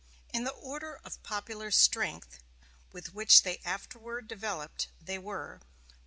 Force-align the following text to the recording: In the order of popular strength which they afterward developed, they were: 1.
In 0.33 0.45
the 0.45 0.51
order 0.53 0.99
of 1.03 1.21
popular 1.21 1.69
strength 1.69 2.39
which 2.91 3.43
they 3.43 3.59
afterward 3.63 4.27
developed, 4.27 4.87
they 4.99 5.19
were: 5.19 5.59
1. 5.61 5.61